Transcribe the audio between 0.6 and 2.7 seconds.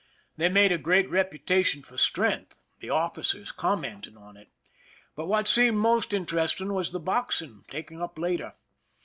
a great reputa tion for strength,